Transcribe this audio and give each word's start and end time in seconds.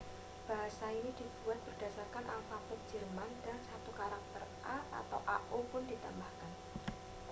"bahasa 0.49 0.87
ini 0.99 1.11
dibuat 1.19 1.59
berdasarkan 1.67 2.25
alfabet 2.35 2.81
jerman 2.91 3.29
dan 3.45 3.53
satu 3.67 3.91
karakter 3.99 4.41
ã•/ãµ 4.75 5.59
pun 5.71 5.83
ditambahkan. 5.91 6.51